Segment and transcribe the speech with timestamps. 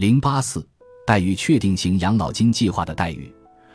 [0.00, 0.66] 零八四
[1.06, 3.30] 待遇确定型养老金计划的待遇。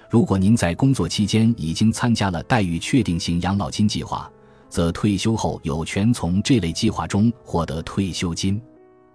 [0.10, 4.27] 如果您在工作期间已经参加了待遇确定型养老金计划，
[4.67, 8.59] 则退休后有权从这类计划中获得退休金。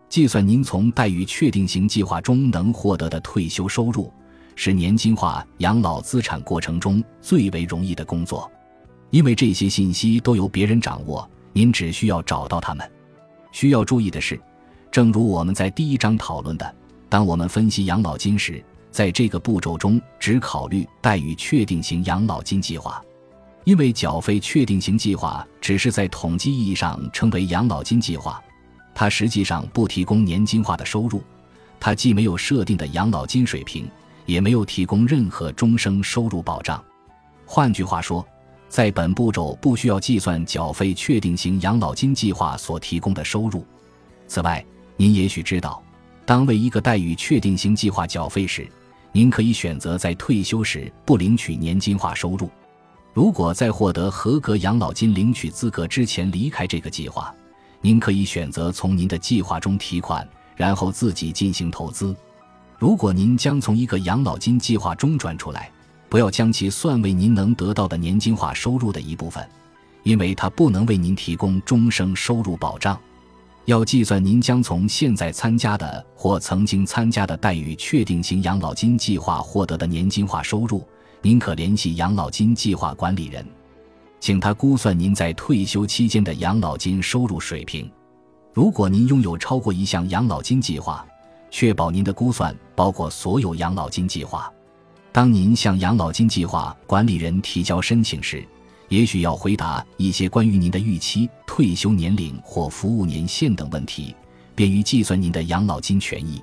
[0.08, 4.12] 计算您从待遇确定型计划中能获得的退休收入，
[4.54, 8.48] 是年金化养老资产过程中最为容易的工作，
[9.10, 12.88] 因为这些信息都由别人掌握，您只需要找到他们。
[13.50, 14.40] 需要注意的是，
[14.92, 16.72] 正如我们在第一章讨论的，
[17.10, 23.02] 当我们分析养老金时，在这个步骤中只考虑待遇确定型养老金计划，
[23.64, 28.40] 因为缴费确定型计划只是在统计意义上称为养老金计划。
[28.94, 31.20] 它实际上不提供年金化的收入，
[31.80, 33.90] 它既没有设定的养老金水平，
[34.24, 36.82] 也没有提供任何终生收入保障。
[37.44, 38.24] 换句话说，
[38.68, 43.66] 在本步骤不需要计算缴费确定型养老金计划所提供的收入。
[44.28, 44.64] 此外，
[44.96, 45.82] 您也许知道，
[46.30, 48.64] 当为一个待遇确定型计划缴费时，
[49.10, 52.48] 您可以选择在退休时不领取年金化收入。
[53.12, 57.34] 如果在获得合格养老金领取资格之前离开这个计划，
[57.80, 62.14] 您可以选择从您的计划中提款，然后自己进行投资。
[62.78, 65.68] 如果您将从一个养老金计划中转出来，
[66.08, 69.44] 不要将其算为您能得到的年金化收入的一部分，
[70.04, 72.96] 因为它不能为您提供终生收入保障。
[73.70, 80.84] 要计算您将从现在参加的或曾经参加的待遇确定型养老金计划获得的年金化收入，
[81.22, 83.46] 您可联系养老金计划管理人。
[84.18, 87.88] 请他估算您在退休期间的养老金收入水平。
[88.52, 91.06] 如果您拥有超过一项养老金计划，
[91.48, 94.52] 确保您的估算包括所有养老金计划。
[95.12, 98.44] 当您向养老金计划管理人提交申请时，
[98.90, 104.14] 也许要回答一些关于您的预期退休年龄或服务年限等问题，
[104.56, 106.42] 便于计算您的养老金权益。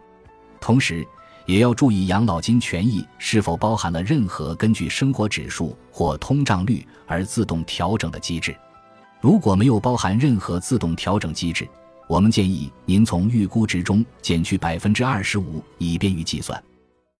[0.62, 1.06] 同时，
[1.45, 8.56] 也要注意养老金权益是否包含了任何根据生活指数或通胀率而自动调整的机制。
[9.20, 11.67] 如果没有包含任何自动调整机制，
[12.08, 16.64] 我们建议您从预估值中减去百分之二十五，以便于计算。